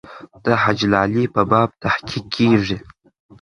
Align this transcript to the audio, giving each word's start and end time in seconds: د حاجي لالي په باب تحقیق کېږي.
د 0.43 0.45
حاجي 0.61 0.87
لالي 0.93 1.23
په 1.33 1.41
باب 1.51 1.69
تحقیق 1.83 2.25
کېږي. 2.35 2.77